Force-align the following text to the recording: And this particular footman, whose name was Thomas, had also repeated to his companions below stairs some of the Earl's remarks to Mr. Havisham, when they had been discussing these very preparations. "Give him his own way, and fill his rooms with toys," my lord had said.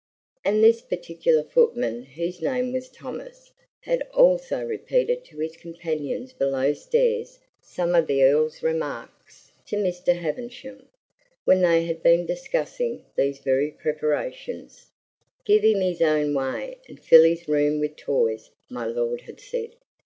And 0.43 0.63
this 0.63 0.81
particular 0.81 1.43
footman, 1.43 2.01
whose 2.01 2.41
name 2.41 2.73
was 2.73 2.89
Thomas, 2.89 3.51
had 3.83 4.01
also 4.11 4.65
repeated 4.65 5.23
to 5.25 5.37
his 5.37 5.55
companions 5.55 6.33
below 6.33 6.73
stairs 6.73 7.37
some 7.61 7.93
of 7.93 8.07
the 8.07 8.23
Earl's 8.23 8.63
remarks 8.63 9.51
to 9.67 9.75
Mr. 9.75 10.15
Havisham, 10.15 10.87
when 11.45 11.61
they 11.61 11.85
had 11.85 12.01
been 12.01 12.25
discussing 12.25 13.05
these 13.15 13.37
very 13.37 13.69
preparations. 13.69 14.87
"Give 15.45 15.63
him 15.63 15.81
his 15.81 16.01
own 16.01 16.33
way, 16.33 16.79
and 16.87 16.99
fill 16.99 17.21
his 17.21 17.47
rooms 17.47 17.81
with 17.81 17.95
toys," 17.95 18.49
my 18.71 18.87
lord 18.87 19.21
had 19.21 19.39
said. 19.39 19.75